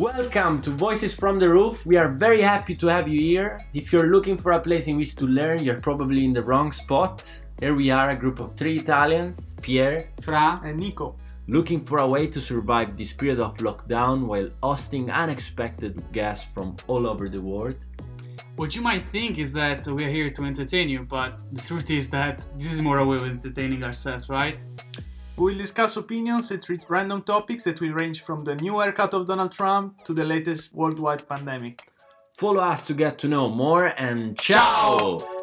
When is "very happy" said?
2.08-2.74